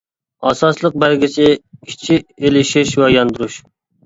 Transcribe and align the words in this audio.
ئاساسلىق 0.51 0.97
بەلگىسى 1.03 1.49
ئىچى 1.57 2.19
ئېلىشىش 2.23 2.95
ۋە 3.05 3.13
ياندۇرۇش. 3.19 3.61